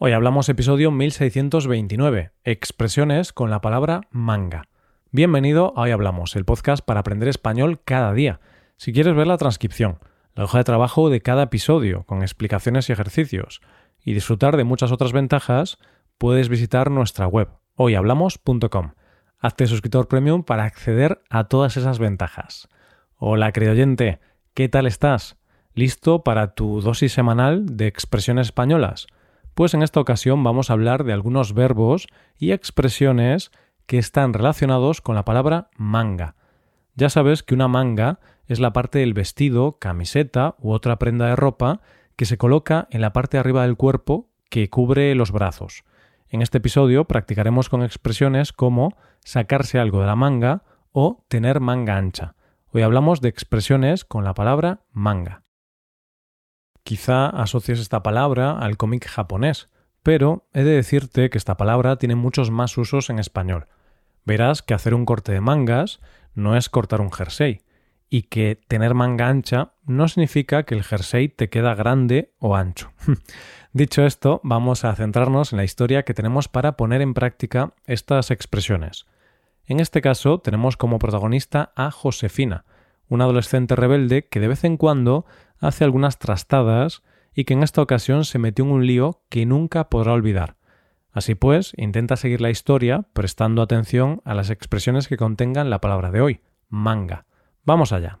[0.00, 4.64] Hoy hablamos episodio 1629, expresiones con la palabra manga.
[5.12, 8.40] Bienvenido a Hoy Hablamos, el podcast para aprender español cada día.
[8.76, 10.00] Si quieres ver la transcripción,
[10.34, 13.60] la hoja de trabajo de cada episodio, con explicaciones y ejercicios,
[14.04, 15.78] y disfrutar de muchas otras ventajas,
[16.18, 18.94] puedes visitar nuestra web, hoyhablamos.com.
[19.38, 22.68] Hazte suscriptor premium para acceder a todas esas ventajas.
[23.16, 24.18] Hola, querido oyente,
[24.54, 25.36] ¿qué tal estás?
[25.72, 29.06] ¿Listo para tu dosis semanal de expresiones españolas?
[29.54, 33.52] Pues en esta ocasión vamos a hablar de algunos verbos y expresiones
[33.86, 36.34] que están relacionados con la palabra manga.
[36.96, 41.36] Ya sabes que una manga es la parte del vestido, camiseta u otra prenda de
[41.36, 41.80] ropa
[42.16, 45.84] que se coloca en la parte de arriba del cuerpo que cubre los brazos.
[46.28, 51.96] En este episodio practicaremos con expresiones como sacarse algo de la manga o tener manga
[51.96, 52.34] ancha.
[52.72, 55.43] Hoy hablamos de expresiones con la palabra manga.
[56.84, 59.68] Quizá asocies esta palabra al cómic japonés,
[60.02, 63.66] pero he de decirte que esta palabra tiene muchos más usos en español.
[64.24, 66.00] Verás que hacer un corte de mangas
[66.34, 67.62] no es cortar un jersey,
[68.10, 72.92] y que tener manga ancha no significa que el jersey te queda grande o ancho.
[73.72, 78.30] Dicho esto, vamos a centrarnos en la historia que tenemos para poner en práctica estas
[78.30, 79.06] expresiones.
[79.66, 82.66] En este caso tenemos como protagonista a Josefina,
[83.08, 85.24] una adolescente rebelde que de vez en cuando
[85.66, 87.02] hace algunas trastadas
[87.34, 90.56] y que en esta ocasión se metió en un lío que nunca podrá olvidar.
[91.10, 96.10] Así pues, intenta seguir la historia prestando atención a las expresiones que contengan la palabra
[96.10, 97.26] de hoy, manga.
[97.64, 98.18] Vamos allá.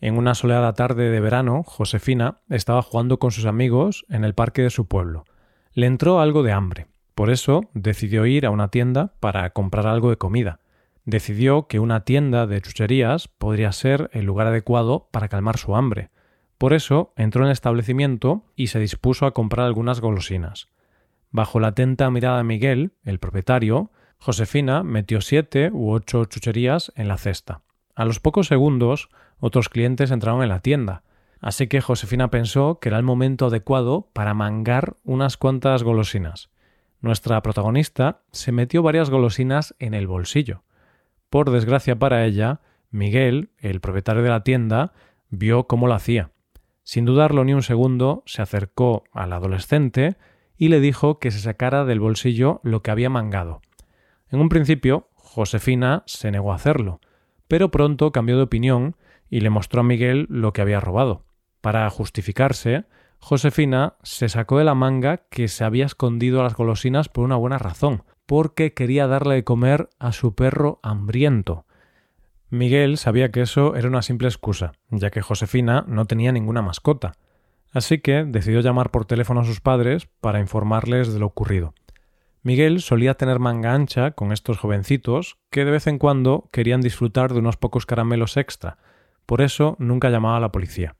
[0.00, 4.62] En una soleada tarde de verano, Josefina estaba jugando con sus amigos en el parque
[4.62, 5.24] de su pueblo.
[5.72, 6.86] Le entró algo de hambre.
[7.14, 10.60] Por eso decidió ir a una tienda para comprar algo de comida
[11.04, 16.10] decidió que una tienda de chucherías podría ser el lugar adecuado para calmar su hambre.
[16.58, 20.68] Por eso entró en el establecimiento y se dispuso a comprar algunas golosinas.
[21.30, 27.08] Bajo la atenta mirada de Miguel, el propietario, Josefina metió siete u ocho chucherías en
[27.08, 27.62] la cesta.
[27.94, 31.02] A los pocos segundos, otros clientes entraron en la tienda,
[31.40, 36.50] así que Josefina pensó que era el momento adecuado para mangar unas cuantas golosinas.
[37.00, 40.62] Nuestra protagonista se metió varias golosinas en el bolsillo.
[41.28, 42.60] Por desgracia para ella,
[42.90, 44.92] Miguel, el propietario de la tienda,
[45.28, 46.30] vio cómo lo hacía.
[46.84, 50.16] Sin dudarlo ni un segundo, se acercó al adolescente
[50.56, 53.62] y le dijo que se sacara del bolsillo lo que había mangado.
[54.30, 57.00] En un principio, Josefina se negó a hacerlo,
[57.48, 58.96] pero pronto cambió de opinión
[59.30, 61.24] y le mostró a Miguel lo que había robado.
[61.60, 62.84] Para justificarse,
[63.18, 67.36] Josefina se sacó de la manga que se había escondido a las golosinas por una
[67.36, 71.64] buena razón, porque quería darle de comer a su perro hambriento.
[72.54, 77.12] Miguel sabía que eso era una simple excusa, ya que Josefina no tenía ninguna mascota,
[77.72, 81.74] así que decidió llamar por teléfono a sus padres para informarles de lo ocurrido.
[82.42, 87.32] Miguel solía tener manga ancha con estos jovencitos que de vez en cuando querían disfrutar
[87.32, 88.78] de unos pocos caramelos extra,
[89.26, 90.94] por eso nunca llamaba a la policía.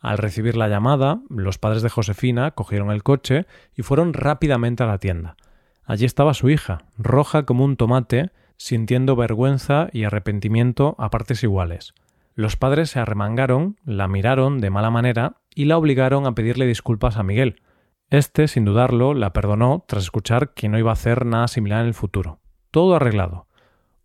[0.00, 4.86] Al recibir la llamada, los padres de Josefina cogieron el coche y fueron rápidamente a
[4.86, 5.36] la tienda.
[5.84, 8.30] Allí estaba su hija, roja como un tomate,
[8.64, 11.92] sintiendo vergüenza y arrepentimiento a partes iguales.
[12.34, 17.18] Los padres se arremangaron, la miraron de mala manera y la obligaron a pedirle disculpas
[17.18, 17.60] a Miguel.
[18.08, 21.88] Este, sin dudarlo, la perdonó tras escuchar que no iba a hacer nada similar en
[21.88, 22.40] el futuro.
[22.70, 23.48] Todo arreglado.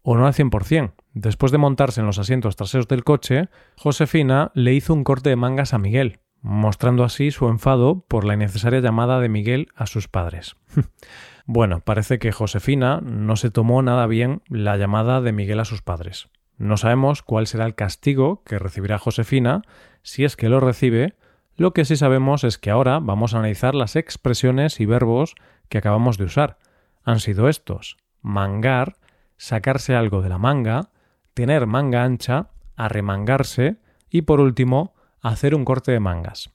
[0.01, 0.91] O no al cien por cien.
[1.13, 3.47] Después de montarse en los asientos traseros del coche,
[3.77, 8.33] Josefina le hizo un corte de mangas a Miguel, mostrando así su enfado por la
[8.33, 10.57] innecesaria llamada de Miguel a sus padres.
[11.51, 15.81] bueno, parece que Josefina no se tomó nada bien la llamada de Miguel a sus
[15.81, 16.29] padres.
[16.59, 19.63] No sabemos cuál será el castigo que recibirá Josefina
[20.03, 21.15] si es que lo recibe,
[21.55, 25.33] lo que sí sabemos es que ahora vamos a analizar las expresiones y verbos
[25.69, 26.59] que acabamos de usar.
[27.03, 28.97] Han sido estos mangar,
[29.35, 30.91] sacarse algo de la manga,
[31.33, 33.77] tener manga ancha, arremangarse
[34.07, 36.51] y por último hacer un corte de mangas.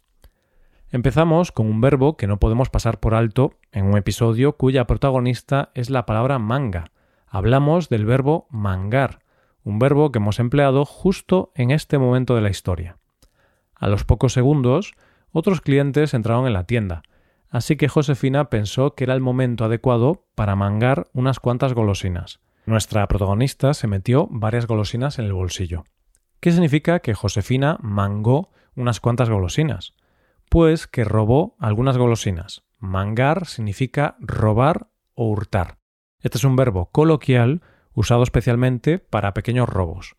[0.94, 5.72] Empezamos con un verbo que no podemos pasar por alto en un episodio cuya protagonista
[5.74, 6.92] es la palabra manga.
[7.26, 9.18] Hablamos del verbo mangar,
[9.64, 12.98] un verbo que hemos empleado justo en este momento de la historia.
[13.74, 14.92] A los pocos segundos,
[15.32, 17.02] otros clientes entraron en la tienda,
[17.50, 22.38] así que Josefina pensó que era el momento adecuado para mangar unas cuantas golosinas.
[22.66, 25.82] Nuestra protagonista se metió varias golosinas en el bolsillo.
[26.38, 29.92] ¿Qué significa que Josefina mangó unas cuantas golosinas?
[30.48, 32.64] Pues que robó algunas golosinas.
[32.78, 35.78] Mangar significa robar o hurtar.
[36.20, 37.62] Este es un verbo coloquial
[37.94, 40.16] usado especialmente para pequeños robos.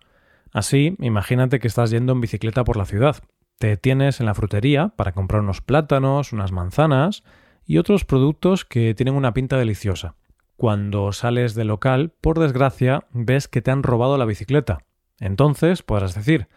[0.51, 3.17] Así, imagínate que estás yendo en bicicleta por la ciudad.
[3.59, 7.23] Te detienes en la frutería para comprar unos plátanos, unas manzanas,
[7.65, 10.15] y otros productos que tienen una pinta deliciosa.
[10.55, 14.79] Cuando sales del local, por desgracia, ves que te han robado la bicicleta.
[15.19, 16.47] Entonces podrás decir,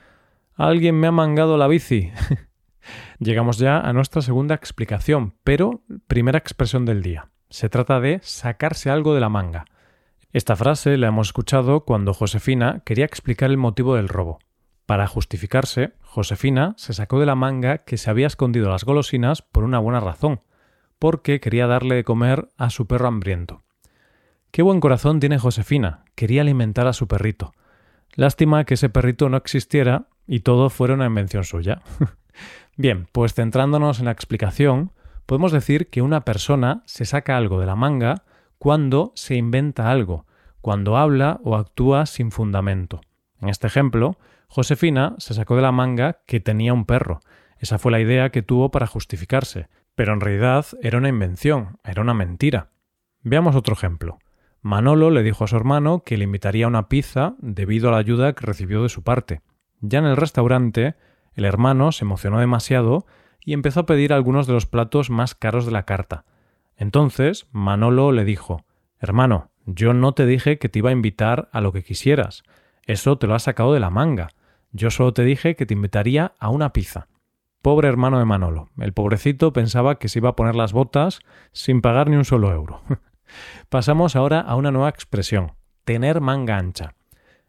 [0.54, 2.12] alguien me ha mangado la bici.
[3.18, 7.28] Llegamos ya a nuestra segunda explicación, pero primera expresión del día.
[7.50, 9.64] Se trata de sacarse algo de la manga.
[10.32, 14.38] Esta frase la hemos escuchado cuando Josefina quería explicar el motivo del robo.
[14.84, 19.64] Para justificarse, Josefina se sacó de la manga que se había escondido las golosinas por
[19.64, 20.40] una buena razón,
[20.98, 23.62] porque quería darle de comer a su perro hambriento.
[24.50, 27.52] Qué buen corazón tiene Josefina, quería alimentar a su perrito.
[28.14, 31.82] Lástima que ese perrito no existiera y todo fuera una invención suya.
[32.76, 34.92] Bien, pues centrándonos en la explicación,
[35.26, 38.22] podemos decir que una persona se saca algo de la manga
[38.58, 40.26] cuando se inventa algo,
[40.60, 43.00] cuando habla o actúa sin fundamento.
[43.40, 47.20] En este ejemplo, Josefina se sacó de la manga que tenía un perro.
[47.58, 52.02] Esa fue la idea que tuvo para justificarse, pero en realidad era una invención, era
[52.02, 52.70] una mentira.
[53.22, 54.18] Veamos otro ejemplo.
[54.60, 57.98] Manolo le dijo a su hermano que le invitaría a una pizza debido a la
[57.98, 59.40] ayuda que recibió de su parte.
[59.80, 60.94] Ya en el restaurante,
[61.34, 63.06] el hermano se emocionó demasiado
[63.44, 66.24] y empezó a pedir algunos de los platos más caros de la carta.
[66.76, 68.64] Entonces Manolo le dijo
[69.00, 72.42] Hermano, yo no te dije que te iba a invitar a lo que quisieras.
[72.86, 74.28] Eso te lo has sacado de la manga.
[74.72, 77.08] Yo solo te dije que te invitaría a una pizza.
[77.62, 78.70] Pobre hermano de Manolo.
[78.78, 81.20] El pobrecito pensaba que se iba a poner las botas
[81.52, 82.82] sin pagar ni un solo euro.
[83.68, 85.52] Pasamos ahora a una nueva expresión,
[85.84, 86.94] tener manga ancha.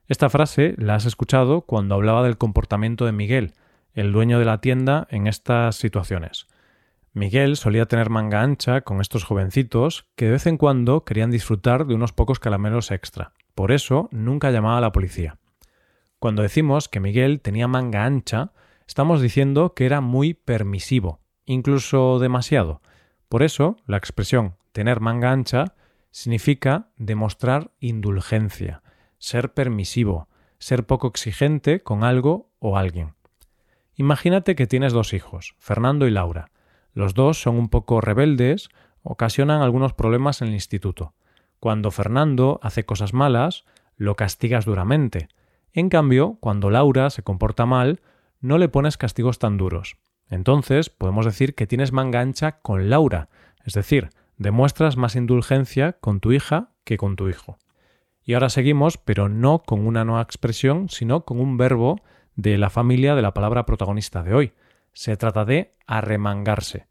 [0.10, 3.54] Esta frase la has escuchado cuando hablaba del comportamiento de Miguel,
[3.94, 6.48] el dueño de la tienda en estas situaciones.
[7.14, 11.86] Miguel solía tener manga ancha con estos jovencitos que de vez en cuando querían disfrutar
[11.86, 13.34] de unos pocos caramelos extra.
[13.54, 15.38] Por eso nunca llamaba a la policía.
[16.18, 18.52] Cuando decimos que Miguel tenía manga ancha,
[18.88, 22.82] estamos diciendo que era muy permisivo, incluso demasiado.
[23.28, 25.76] Por eso la expresión tener manga ancha
[26.10, 28.82] significa demostrar indulgencia,
[29.20, 30.28] ser permisivo,
[30.58, 33.14] ser poco exigente con algo o alguien.
[33.96, 36.52] Imagínate que tienes dos hijos, Fernando y Laura.
[36.94, 38.70] Los dos son un poco rebeldes,
[39.04, 41.14] ocasionan algunos problemas en el instituto.
[41.60, 43.66] Cuando Fernando hace cosas malas,
[43.98, 45.28] lo castigas duramente.
[45.74, 48.02] En cambio, cuando Laura se comporta mal,
[48.40, 49.98] no le pones castigos tan duros.
[50.30, 53.30] Entonces, podemos decir que tienes manga ancha con Laura,
[53.66, 57.58] es decir, demuestras más indulgencia con tu hija que con tu hijo.
[58.24, 62.02] Y ahora seguimos, pero no con una nueva expresión, sino con un verbo
[62.36, 64.54] de la familia de la palabra protagonista de hoy.
[64.94, 66.88] Se trata de arremangarse.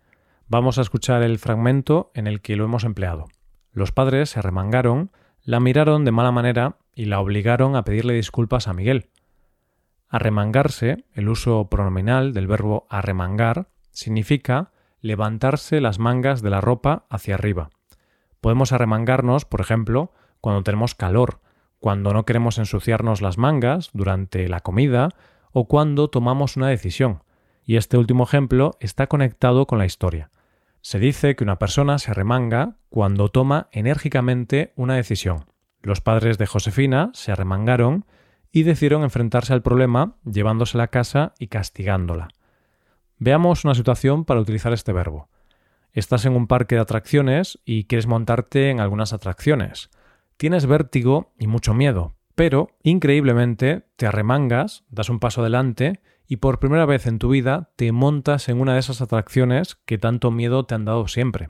[0.46, 3.26] Vamos a escuchar el fragmento en el que lo hemos empleado.
[3.72, 5.10] Los padres se arremangaron,
[5.42, 9.10] la miraron de mala manera y la obligaron a pedirle disculpas a Miguel.
[10.08, 17.34] Arremangarse, el uso pronominal del verbo arremangar, significa levantarse las mangas de la ropa hacia
[17.34, 17.70] arriba.
[18.40, 21.40] Podemos arremangarnos, por ejemplo, cuando tenemos calor,
[21.78, 25.10] cuando no queremos ensuciarnos las mangas durante la comida
[25.52, 27.22] o cuando tomamos una decisión.
[27.64, 30.30] Y este último ejemplo está conectado con la historia.
[30.80, 35.46] Se dice que una persona se arremanga cuando toma enérgicamente una decisión.
[35.82, 38.06] Los padres de Josefina se arremangaron
[38.50, 42.28] y decidieron enfrentarse al problema llevándosela a casa y castigándola.
[43.18, 45.28] Veamos una situación para utilizar este verbo.
[45.92, 49.90] Estás en un parque de atracciones y quieres montarte en algunas atracciones.
[50.38, 56.60] Tienes vértigo y mucho miedo, pero, increíblemente, te arremangas, das un paso adelante y por
[56.60, 60.64] primera vez en tu vida te montas en una de esas atracciones que tanto miedo
[60.64, 61.48] te han dado siempre.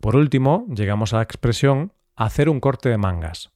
[0.00, 3.50] Por último, llegamos a la expresión hacer un corte de mangas.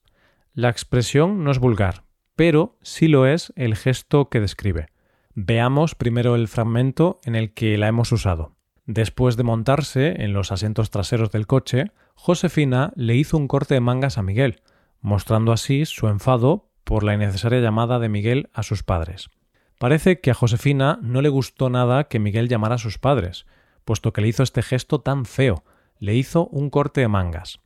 [0.55, 2.03] La expresión no es vulgar,
[2.35, 4.89] pero sí lo es el gesto que describe.
[5.35, 8.57] Veamos primero el fragmento en el que la hemos usado.
[8.87, 13.81] Después de montarse en los asientos traseros del coche, Josefina le hizo un corte de
[13.81, 14.61] mangas a Miguel,
[15.01, 19.31] mostrando así su enfado por la innecesaria llamada de Miguel a sus padres.
[19.79, 23.47] Parece que a Josefina no le gustó nada que Miguel llamara a sus padres,
[23.85, 25.63] puesto que le hizo este gesto tan feo,
[26.01, 27.61] le hizo un corte de mangas.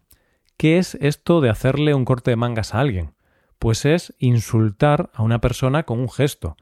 [0.59, 3.15] ¿Qué es esto de hacerle un corte de mangas a alguien?
[3.59, 6.59] Pues es insultar a una persona con un gesto,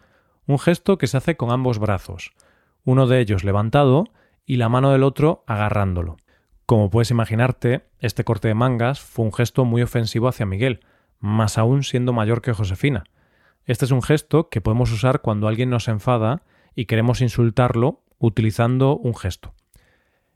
[0.46, 2.34] un gesto que se hace con ambos brazos,
[2.84, 4.04] uno de ellos levantado
[4.46, 6.18] y la mano del otro agarrándolo.
[6.70, 10.84] Como puedes imaginarte, este corte de mangas fue un gesto muy ofensivo hacia Miguel,
[11.18, 13.02] más aún siendo mayor que Josefina.
[13.64, 16.44] Este es un gesto que podemos usar cuando alguien nos enfada
[16.76, 19.52] y queremos insultarlo utilizando un gesto.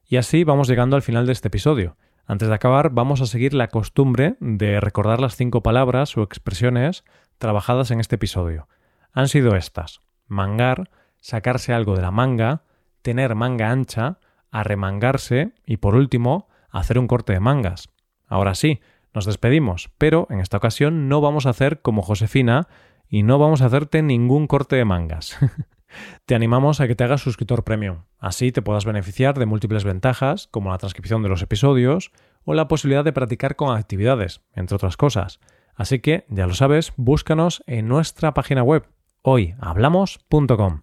[0.04, 1.96] Y así vamos llegando al final de este episodio.
[2.26, 7.04] Antes de acabar, vamos a seguir la costumbre de recordar las cinco palabras o expresiones
[7.38, 8.66] trabajadas en este episodio.
[9.12, 12.64] Han sido estas: mangar, sacarse algo de la manga,
[13.02, 14.18] tener manga ancha,
[14.54, 17.90] arremangarse y por último, hacer un corte de mangas.
[18.26, 18.80] Ahora sí,
[19.12, 22.68] nos despedimos, pero en esta ocasión no vamos a hacer como Josefina
[23.08, 25.36] y no vamos a hacerte ningún corte de mangas.
[26.26, 28.04] te animamos a que te hagas suscriptor premium.
[28.18, 32.12] Así te puedas beneficiar de múltiples ventajas, como la transcripción de los episodios
[32.44, 35.40] o la posibilidad de practicar con actividades, entre otras cosas.
[35.74, 38.86] Así que, ya lo sabes, búscanos en nuestra página web
[39.22, 40.82] hoyhablamos.com.